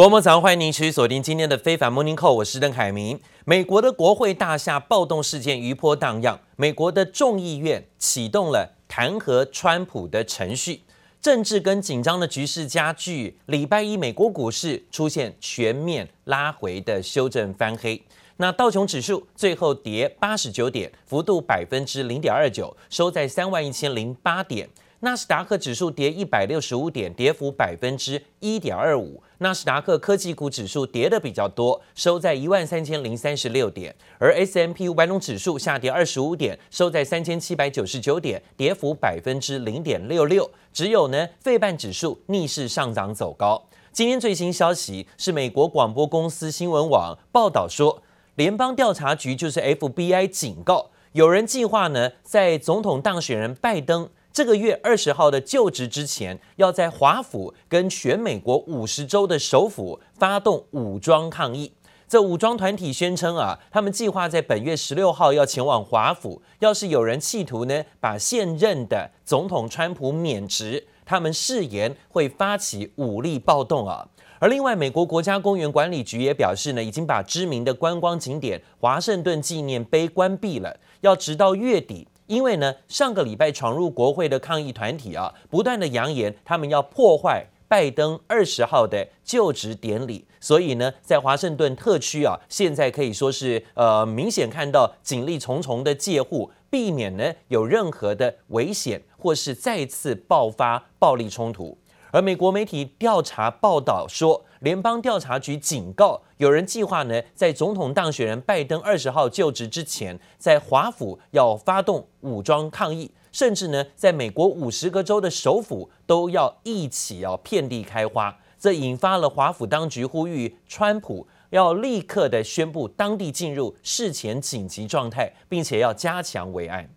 [0.00, 3.20] 国母早上欢迎您持续锁定今天的非凡 Morning Call，我是邓凯明。
[3.44, 10.80] 美国的国会大厦暴动事件余波荡漾，美国的众议院启动了弹劾川普的程序，
[11.20, 13.36] 政治跟紧张的局势加剧。
[13.44, 18.02] 礼拜一美国股市出现全面拉回的修正翻黑，
[18.38, 24.66] 那道琼指数最后跌八十九点，幅度百分之零点二九，收在三万一千零八点。
[25.02, 29.22] 纳斯达克指数跌一百六十五点，跌幅百分之一点二五。
[29.38, 33.96] 纳斯达克科技股指数跌的比较多，收在一万三千零三十六点。
[34.18, 40.50] 而 S M P 五百指数下跌二十五点，收在三千七百九十九点，跌幅百分之零点六六。
[40.70, 43.64] 只有呢，费半指数逆势上涨走高。
[43.92, 48.02] 今天最新消息是，美国广播公司新闻网报道说，
[48.34, 54.10] 联邦调查局就是 FBI 警告，有人计划呢，在总统当选人拜登。
[54.32, 61.72] 这个月二十号的就职之前，要在华府跟全美国五十州的首府发动武装抗议。
[62.06, 66.42] 这武装团体宣称啊，他们计划在本月十六号要前往华府。
[66.60, 74.08] 要是有人企图呢，把现任的总统川普免职，他们誓言会发起武力暴动啊。
[74.38, 82.06] 而另外，美国国家公园管理局也表示呢，已经把知名的观光景点华盛顿纪念碑关闭了，要直到月底。
[82.30, 101.76] 因为呢，上个礼拜闯入国会的抗议团体啊，不断的扬言他们要破坏拜登二十号的就职典礼，所以呢，在华盛顿特区啊，现在可以说是呃明显看到警力重重的戒护，避免呢有任何的危险或是再次爆发暴力冲突。
[102.12, 118.36] 而美国媒体调查报道说，联邦调查局警告，有人计划呢，在总统当选人拜登二十号就职之前，在华府要发动武装抗议，甚至呢，在美国五十个州的首府都要一起要遍地开花。
[118.58, 126.90] 这引发了华府当局呼吁川普要立刻的宣布当地进入事前紧急状态，并且要加强维安。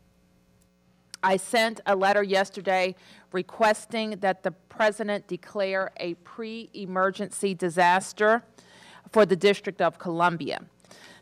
[1.24, 2.96] I sent a letter yesterday
[3.32, 8.44] requesting that the president declare a pre-emergency disaster
[9.12, 10.62] for the District of Columbia.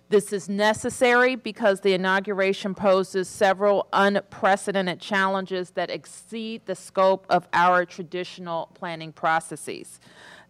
[0.09, 7.47] This is necessary because the inauguration poses several unprecedented challenges that exceed the scope of
[7.53, 10.01] our traditional planning processes.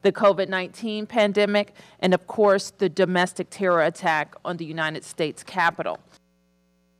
[0.01, 5.99] The COVID-19 pandemic and, of course, the domestic terror attack on the United States Capitol.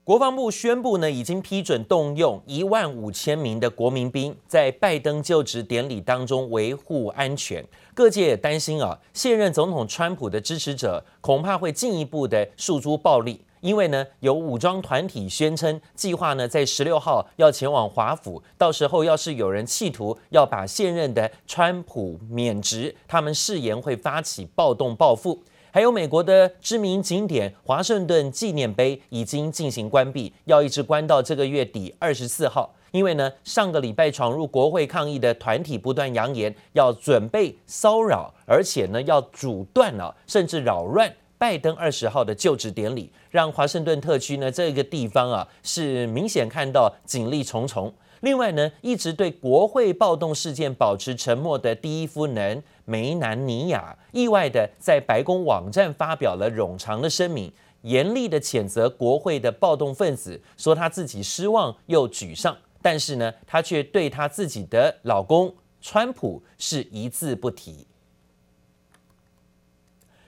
[0.04, 7.64] 国防部宣布呢，已经批准动用一万五千名的国民兵，在拜登就职典礼当中维护安全。
[7.94, 25.44] 各界也担心啊，现任总统川普的支持者恐怕会进一步的诉诸暴力，因为呢，有武装团体宣称计划呢，在十六号要前往华府，到时候要是有人企图要把现任的川普免职，他们誓言会发起暴动报复。
[25.74, 32.74] 还有美国的知名景点华盛顿纪念碑已经进行关闭，要一直关到这个月底二十四号。
[32.92, 47.94] 因为呢，上个礼拜闯入国会抗议的团体不断扬言要准备骚扰，而且呢要阻断了，甚至扰乱拜登二十号的就职典礼，让华盛顿特区呢这个地方啊是明显看到警力重重。
[48.22, 67.88] 另外呢，一直对国会暴动事件保持沉默的第一夫人梅南尼亚，意外的在白宫网站发表了冗长的声明，严厉的谴责国会的暴动分子，说她自己失望又沮丧，但是呢，她却对她自己的老公川普是一字不提。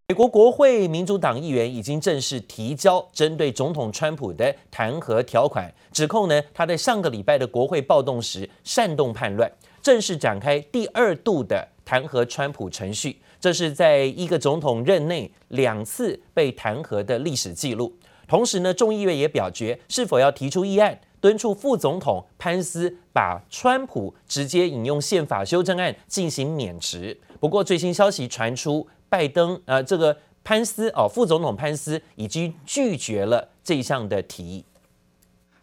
[0.09, 9.51] 美国国会民主党议员已经正式提交针对总统川普的弹劾条款，指控呢他在上个礼拜的国会暴动时煽动叛乱，
[9.81, 13.19] 正式展开第二度的弹劾川普程序。
[13.41, 17.93] 这是在一个总统任内两次被弹劾的历史记录。
[18.29, 27.19] 同时呢，众议院也表决是否要提出议案，敦促副总统潘斯把川普直接引用宪法修正案进行免职。
[27.41, 28.87] 不过最新消息传出。
[29.08, 34.64] 拜登，呃，这个潘斯哦，副总统潘斯已经拒绝了这一项的提议。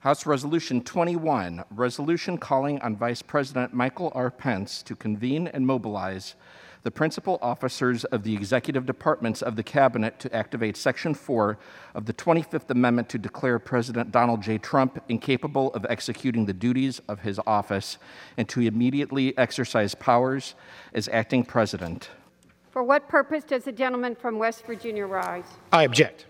[0.01, 4.29] House Resolution 21, resolution calling on Vice President Michael R.
[4.29, 6.35] Pence to convene and mobilize
[6.83, 11.57] the principal officers of the executive departments of the cabinet to activate Section 4
[11.93, 14.57] of the 25th Amendment to declare President Donald J.
[14.57, 17.97] Trump incapable of executing the duties of his office
[18.37, 20.55] and to immediately exercise powers
[20.93, 22.09] as acting president.
[22.74, 25.44] For what purpose does the gentleman from West Virginia rise?
[25.70, 26.24] I object.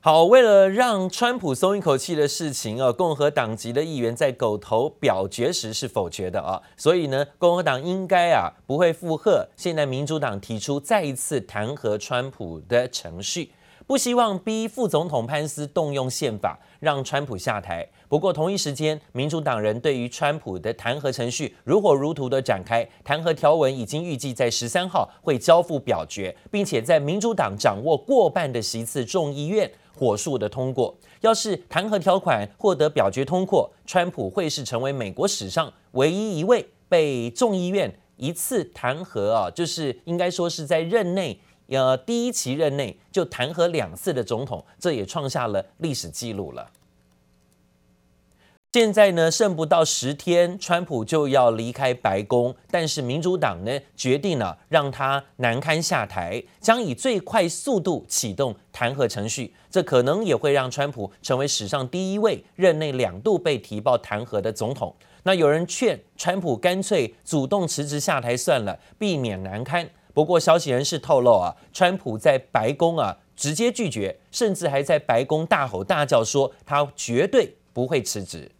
[0.00, 13.52] 好，为了让川普松一口气的事情啊，共和党籍的议员在狗头表决时是否决的啊，所以呢，共和党应该啊不会附和现在民主党提出再一次弹劾川普的程序，
[13.90, 17.84] 不希望逼副总统潘斯动用宪法让川普下台。
[18.08, 29.68] 不过同一时间，民主党人对于川普的弹劾程序如火如荼的展开，弹劾条文已经预计在十三号会交付表决，并且在民主党掌握过半的席次众议院。
[29.92, 41.40] 火速的通过，要是弹劾条款获得表决通过，川普会是成为美国史上唯一一位被众议院一次弹劾啊，就是应该说是在任内，
[41.70, 46.70] 呃，第一期任内就弹劾两次的总统，这也创下了历史记录了。
[48.72, 59.52] 现在呢，剩不到十天，川普就要离开白宫，但是民主党呢决定了让他难堪下台，将以最快速度启动弹劾程序。
[59.68, 64.94] 这可能也会让川普成为史上第一位任内两度被提报弹劾的总统。
[65.24, 69.88] 那有人劝川普干脆主动辞职下台算了，避免难堪。
[70.20, 78.52] 不过消息人士透露啊，川普在白宫啊直接拒绝，甚至还在白宫大吼大叫说他绝对不会辞职。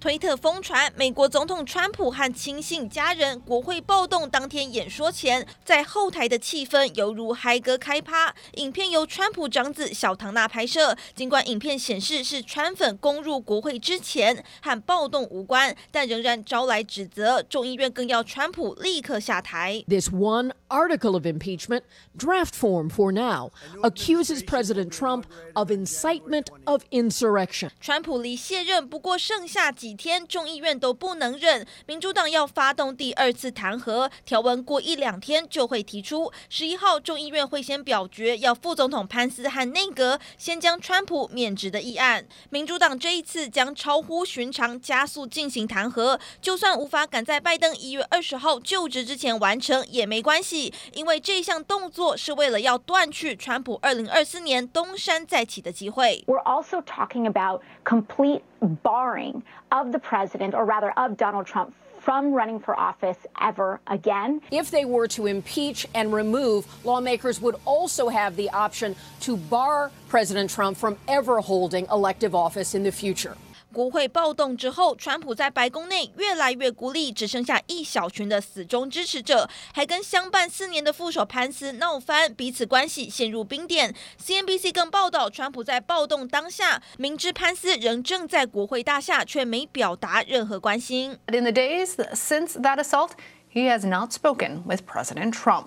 [0.00, 8.32] 推特疯传，美国总统川普和亲信家人国会暴动当天演说前，在后台的气氛犹如嗨歌开趴。
[8.52, 17.42] 影片由川普长子小唐纳拍摄，尽管影片显示是川粉攻入国会之前，和暴动无关，但仍然招来指责。
[17.42, 19.82] 众议院更要川普立刻下台。
[19.88, 21.82] This one article of impeachment,
[22.16, 23.50] draft form for now,
[23.82, 25.24] accuses President Trump
[25.54, 27.70] of incitement of insurrection.
[27.80, 36.30] 川普离卸任不过剩下几几天，众议院都不能忍，民主党要发动第二次弹劾，条文过一两天就会提出。
[36.50, 42.26] 十一号，众议院会先表决，要副总统潘斯和内阁先将川普免职的议案。
[42.50, 56.22] 民主党这一次将超乎寻常加速进行弹劾，就算无法赶在拜登一月二十号就职之前完成也没关系，因为这项动作是为了要断去川普二零二四年东山再起的机会。
[56.26, 62.60] We're also talking about complete barring of the president, or rather of Donald Trump, from running
[62.60, 64.40] for office ever again.
[64.50, 69.90] If they were to impeach and remove, lawmakers would also have the option to bar
[70.08, 73.36] President Trump from ever holding elective office in the future.
[73.78, 83.94] 国会暴动之后，川普在白宫内越来越孤立，只剩下一小群的死忠支持者，还跟相伴四年的副手潘斯闹翻，彼此关系陷入冰点。
[84.20, 91.16] CNBC 更报道，川普在暴动当下，明知潘斯仍正在国会大厦，却没表达任何关心。
[91.28, 93.10] In the days since that assault,
[93.54, 95.66] he has not spoken with President Trump.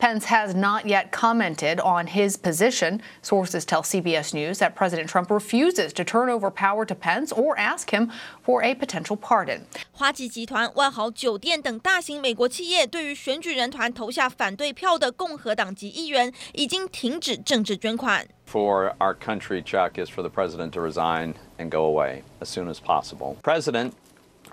[0.00, 3.00] Pence has not yet commented on his position.
[3.22, 7.58] Sources tell CBS News that President Trump refuses to turn over power to Pence or
[7.58, 8.10] ask him
[8.42, 9.66] for a potential pardon.
[9.92, 18.26] 花旗集团、万豪酒店等大型美国企业对于选举人团投下反对票的共和党籍议员已经停止政治捐款。
[18.46, 22.78] For our country, Chuck, is for the president to resign and go away as soon as
[22.78, 23.36] possible.
[23.42, 23.92] President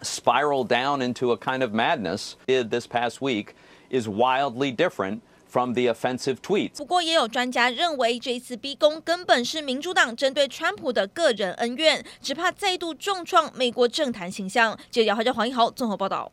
[0.02, 3.56] spiraled down into a kind of madness this past week
[3.90, 5.22] is wildly different.
[5.51, 14.79] From the offensive tweet 不过，也有专家认为，这次逼宫根本是民主党针对川普的个人恩怨，只怕再度重创美国政坛形象。
[14.91, 16.31] 记者姚华、黄一豪综合报道。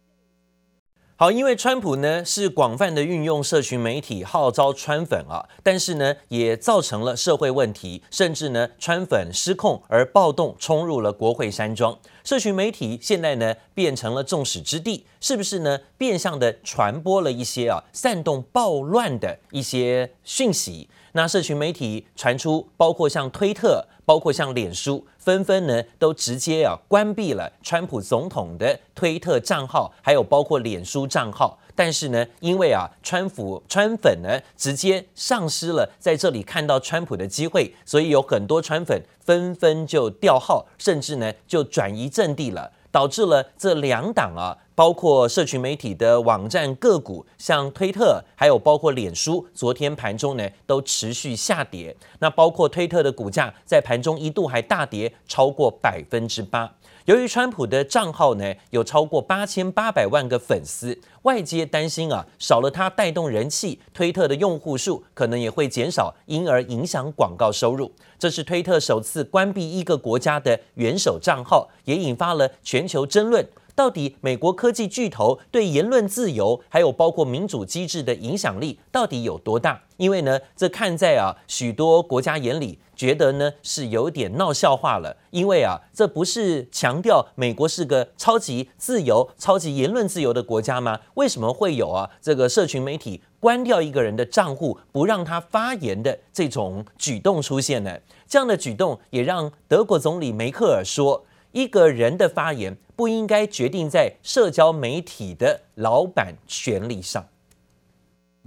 [1.17, 11.97] 好，因为川普呢是广泛的运用社群媒体号召川粉啊，但是呢也造成了社会问题，甚至呢川粉失控而暴动冲入了国会山庄。
[12.25, 15.79] 社群媒体现在呢变成了众矢之的，是不是呢？
[15.97, 20.89] 变相的传播了一些啊煽动暴乱的一些讯息。
[21.13, 23.87] 那社群媒体传出，包括像推特。
[24.07, 31.57] 包括像脸书，纷纷呢都直接啊关闭了川普总统的推特账号，还有包括脸书账号。
[31.73, 44.55] 但是呢，因为啊川普川粉呢直接丧失了在这里看到川普的机会，所以有很多川粉纷纷就掉号，甚至呢就转移阵地了，导致了这两党啊。
[44.75, 51.95] 包括社群媒体的网站个股，像推特，还有包括脸书，昨天盘中呢都持续下跌。
[52.19, 56.69] 那包括推特的股价在盘中一度还大跌超过百分之八。
[57.05, 67.89] 由于川普的账号呢有超过八千八百万个粉丝，外界担心啊少了他带动人气，推特的用户数可能也会减少，因而影响广告收入。
[68.19, 73.47] 这是推特首次关闭一个国家的元首账号，也引发了全球争论。
[73.75, 79.81] 到底美国科技巨头对言论自由，还有包括民主机制的影响力到底有多大？
[79.97, 85.15] 因为呢，这看在啊许多国家眼里，觉得呢是有点闹笑话了。
[85.31, 90.99] 因为啊，这不是强调美国是个超级自由、超级言论自由的国家吗？
[91.15, 97.97] 为什么会有啊这个社群媒体关掉一个人的账户，不让他发言的这种举动出现呢？
[98.27, 107.25] 这样的举动也让德国总理梅克尔说，一个人的发言不应该决定在社交媒体的老板权利上。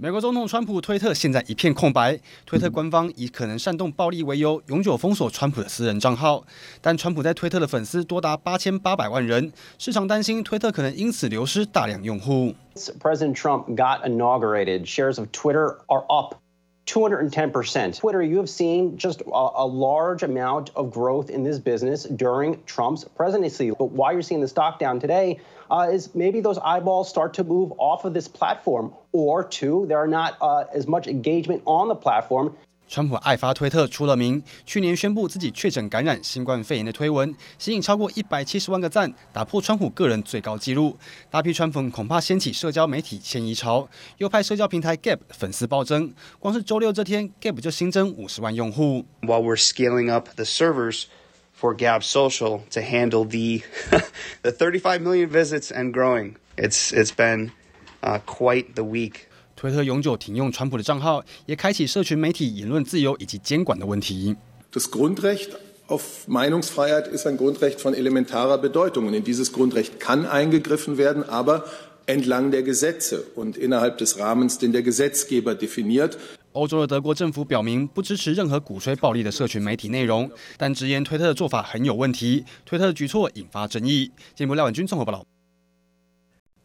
[0.01, 6.45] 美国总统川普推特现在一片空白，推特官方以可能煽动暴力为由，永久封锁川普的私人账号。
[6.79, 12.55] 但川普在推特的粉丝多达八千八百万人，市场担心推特可能因此流失大量用户。
[13.01, 16.35] President Trump got inaugurated, shares of Twitter are up
[16.89, 17.99] 210%.
[17.99, 22.63] Twitter, you have seen just a, a large amount of growth in this business during
[22.63, 23.69] Trump's presidency.
[23.69, 27.43] But why you're seeing the stock down today uh, is maybe those eyeballs start to
[27.43, 31.89] move off of this platform, or two, there are not uh, as much engagement on
[31.89, 32.55] the platform.
[32.89, 40.97] 川普爱发推特出了名，去年宣布自己确诊感染新冠肺炎的推文，吸引超过一百七十万个赞，打破川普个人最高纪录。
[41.29, 49.05] 大批川粉恐怕掀起社交媒体迁移潮，又派社交平台 Gab 粉丝暴增，光是周六这天，Gab 就新增五十万用户。
[49.21, 51.03] While we're scaling up the servers
[51.55, 53.61] for Gab Social to handle the
[54.41, 57.51] the 35 million visits and growing, it's it's been
[58.01, 59.28] uh, quite the week.
[59.59, 64.33] 推特永久停用川普的账号，也开启社群媒体言论自由以及监管的问题。
[64.71, 65.49] Das Grundrecht
[65.87, 71.27] auf Meinungsfreiheit ist ein Grundrecht von elementarer Bedeutung und in dieses Grundrecht kann eingegriffen werden,
[71.27, 71.65] aber
[72.05, 76.17] entlang der Gesetze und innerhalb des Rahmens, den der Gesetzgeber definiert。
[76.53, 82.45] 欧洲的德国政府表明不支持任何鼓吹暴力的社群媒体内容，但直言推特的做法很有问题。
[82.65, 84.09] 推特的举措引发争议。
[84.33, 85.25] 节目廖婉君综合报道。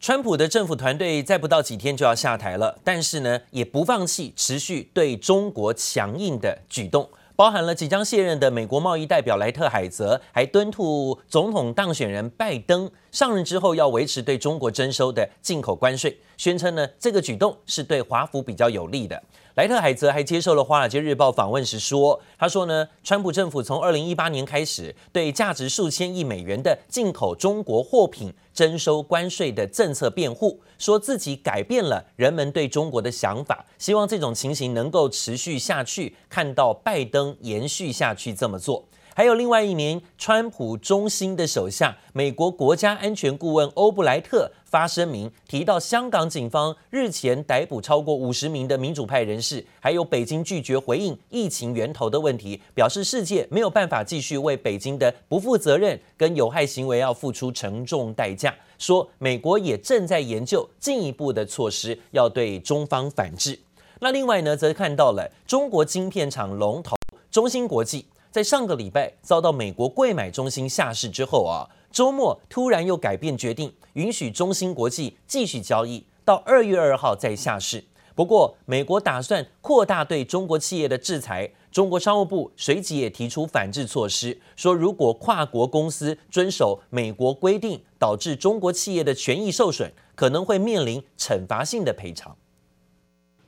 [0.05, 19.23] 川普的政府团队再不到几天就要下台了，但是呢，也不放弃持续对中国强硬的举动，包含了即将卸任的美国贸易代表莱特海泽，还敦促总统当选人拜登上任之后要维持对中国征收的进口关税，宣称呢，这个举动是对华府比较有利的。
[19.53, 38.83] 莱特海泽还接受了《华尔街日报》访问时说：“他说呢，川普政府从二零一八年开始对价值数千亿美元的进口中国货品征收关税的政策辩护，说自己改变了人们对中国的想法，希望这种情形能够持续下去，看到拜登延续下去这么做。”
[39.17, 58.53] 还有另外一名川普中心的手下，美国国家安全顾问欧布莱特发声明，提到香港警方日前逮捕超过五十名的民主派人士，还有北京拒绝回应疫情源头的问题，表示世界没有办法继续为北京的不负责任跟有害行为要付出沉重代价。
[58.77, 63.57] 说美国也正在研究进一步的措施，要对中方反制。
[64.01, 66.97] 那另外呢，则看到了中国晶片厂龙头
[67.31, 68.05] 中芯国际。
[68.35, 77.81] 在上个礼拜遭到美国贵买中心下市之后啊，周末突然又改变决定，允许中芯国际继续交易，到二月二号再下市。
[78.13, 92.35] 不过，美国打算扩大对中国企业的制裁，中国商务部随即也提出反制措施，说如果跨国公司遵守美国规定，导致中国企业的权益受损，可能会面临惩罚性的赔偿。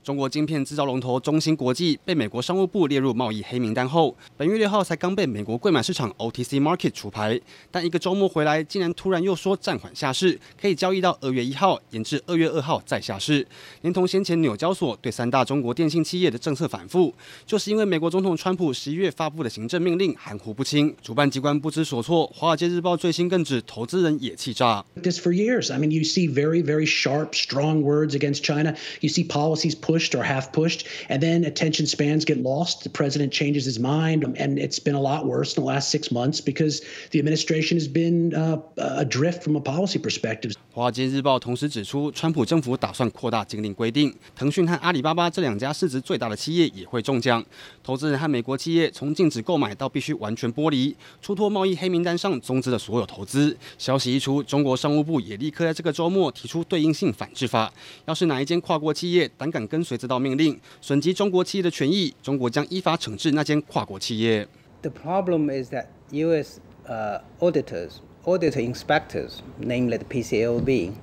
[0.07, 7.37] 中国晶片制造龙头中芯国际被美国商务部列入贸易黑名单后，本月六号才刚被美国柜买市场 OTC Market 除牌，
[7.69, 13.45] 但一个周末回来，竟然突然又说暂缓下市，可以交易到二月一号，延至二月二号再下市。
[13.81, 17.13] 连同先前纽交所对三大中国电信企业的政策反复，
[17.45, 22.25] 就是因为美国总统川普十一月发布的行政命令含糊不清，主办机关不知所措。
[22.33, 24.85] 华尔街日报最新更指，投资人也气炸。
[25.03, 25.69] This for years.
[25.69, 28.73] I mean, you see very, very sharp, strong words against China.
[29.01, 32.83] You see policies put pushed or half pushed, and then attention spans get lost.
[32.83, 36.11] The president changes his mind, and it's been a lot worse in the last six
[36.11, 40.53] months because the administration has been uh, adrift from a policy perspective.
[40.77, 47.43] 华尔街日报同时指出，川普政府打算扩大禁令规定，腾讯和阿里巴巴这两家市值最大的企业也会中奖。
[47.83, 53.57] 投资人和美国企业从禁止购买到必须完全剥离，出脱贸易黑名单上终止的所有投资。
[53.79, 57.73] 消息一出，中国商务部也立刻在这个周末提出对应性反制法。
[58.05, 64.47] 要是哪一间跨国企业胆敢跟随这道命令，损及中国企业的权益，中国将依法惩治那间跨国企业。
[64.83, 66.59] The problem is that U.S.
[66.87, 67.93] Uh, auditors
[68.27, 70.93] Auditor inspectors, namely the PCAOB,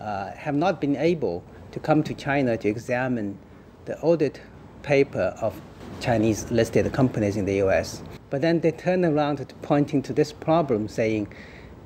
[0.00, 3.36] uh, have not been able to come to China to examine
[3.84, 4.40] the audit
[4.82, 5.60] paper of
[6.00, 8.02] Chinese listed companies in the US.
[8.30, 11.30] But then they turn around to pointing to this problem, saying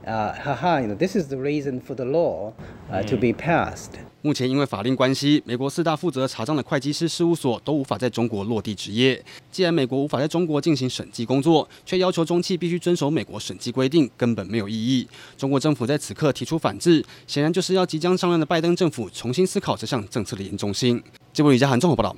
[0.07, 2.53] uh, haha, you know, this is the reason for the law
[2.91, 3.91] uh, to be passed.
[4.23, 9.23] 目前因为法令关系，美国四大负责查账的会计师事务所都无法在中国落地执业。
[9.53, 15.07] 既然美国无法在中国进行审计工作，却要求中企必须遵守美国审计规定，根本没有意义。
[15.37, 21.01] 中国政府在此刻提出反制，显然就是要即将上任的拜登政府重新思考这项政策的严重性。
[21.33, 22.17] 这部李嘉涵综合报道。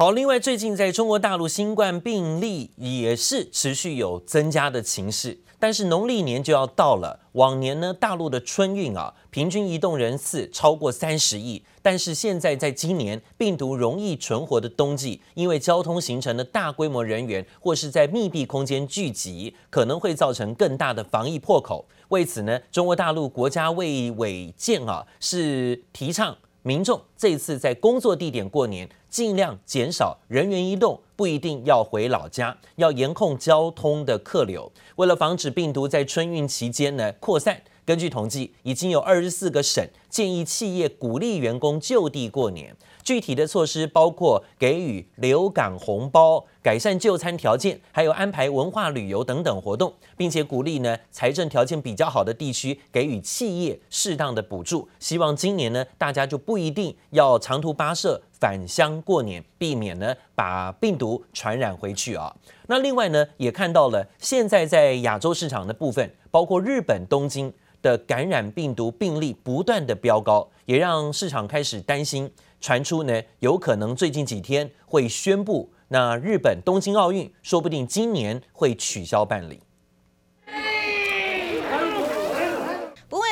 [0.00, 21.84] 好，另外最近在中国大陆新冠病例也是持续有增加的情势，但是农历年就要到了，往年呢大陆的春运啊，平均移动人次超过三十亿，但是现在在今年病毒容易存活的冬季，因为交通形成的大规模人员或是在密闭空间聚集，可能会造成更大的防疫破口。
[22.08, 26.38] 为此呢，中国大陆国家卫委健啊是提倡。
[26.62, 34.70] 民众这次在工作地点过年，尽量减少人员移动，不一定要回老家，要严控交通的客流。
[34.96, 42.76] 为了防止病毒在春运期间呢扩散，根据统计，已经有二十四个省建议企业鼓励员工就地过年。
[43.02, 54.86] 具体的措施包括给予留港红包、改善就餐条件，还有安排文化旅游等等活动，并且鼓励呢财政条件比较好的地区给予企业适当的补助。
[54.98, 62.32] 希望今年呢大家就不一定要长途跋涉返乡过年，避免呢把病毒传染回去啊。
[62.66, 67.52] 那另外呢也看到了现在在亚洲市场的部分，包括日本东京
[67.82, 72.30] 的感染病毒病例不断的标高，也让市场开始担心。
[72.60, 79.60] 传出呢，有可能最近几天会宣布，那日本东京奥运说不定今年会取消办理。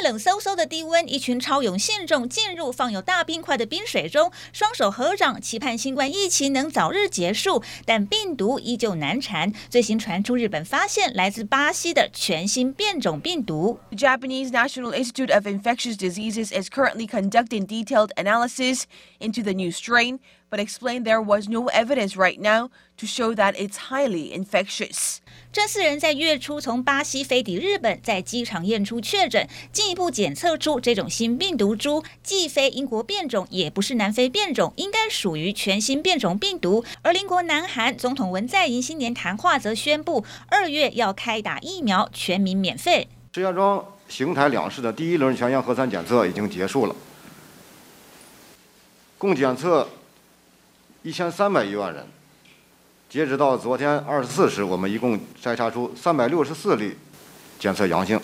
[0.08, 7.62] 冷飕飕的低温，一群超勇信众进入放有大冰块的冰水中，双手合掌，期盼新冠疫情能早日结束。
[7.84, 9.52] 但病毒依旧难缠。
[9.68, 13.78] 最新传出，日本发现来自巴西的全新变种病毒。
[13.90, 18.84] Japanese National Institute of Infectious Diseases is currently conducting detailed analysis
[19.20, 20.20] into the new strain,
[20.50, 25.18] but explained there was no evidence right now to show that it's highly infectious.
[25.50, 36.84] 这四人在月初从巴西飞抵日本，在机场验出确诊，进一步检测出这种新病毒株，既非英国变种，也不是南非变种，应该属于全新变种病毒。
[37.02, 43.08] 而邻国南韩总统文在寅新年谈话则宣布，二月要开打疫苗，全民免费。
[43.32, 46.94] 石家庄、邢台两市的第一轮全员核酸检测已经结束了，
[49.16, 49.88] 共检测
[51.02, 52.04] 一千三百余万人。
[53.08, 56.96] 截止到昨天二十四时，我们一共筛查出三百六十四例
[57.58, 58.20] 检测阳性。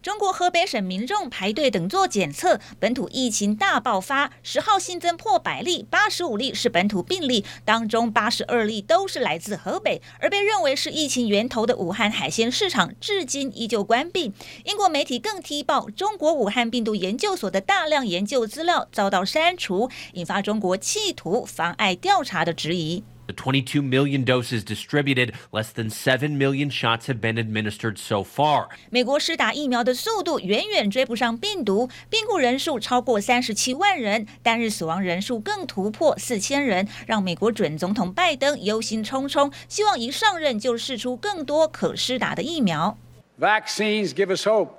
[0.00, 4.30] 中国河北省民众排队等做检测，本土疫情大爆发。
[4.44, 10.00] 十号新增破百例，八十五例是本土病例，当中八十二例都是来自河北。
[10.20, 14.32] 而被认为是疫情源头的武汉海鲜市场，至今依旧关闭。
[14.64, 23.02] 英国媒体更踢爆，中国武汉病毒研究所的大量研究资料遭到删除，引发中国企图妨碍调查的质疑。
[23.27, 28.67] The 22 million doses distributed, less than 7 million shots have been administered so far.
[28.89, 42.97] 美国施打疫苗的速度远远追不上病毒，病故人数超过三十七万人，单日死亡人数更突破四千人，让美国准总统拜登忧心忡忡，希望一上任就释出更多可施打的疫苗。
[43.39, 44.71] Vaccines give us hope,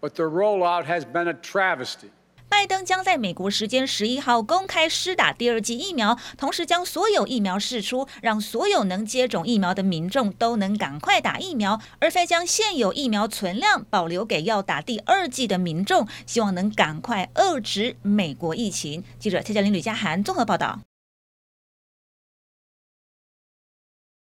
[0.00, 2.08] but the rollout has been a travesty.
[2.51, 19.01] 拜登将在美国时间十一号公开施打第二剂疫苗，同时将所有疫苗释出，让所有能接种疫苗的民众都能赶快打疫苗，而非将现有疫苗存量保留给要打第二剂的民众，希望能赶快遏制美国疫情。
[19.17, 20.81] 记者蔡嘉玲、吕家涵综合报道。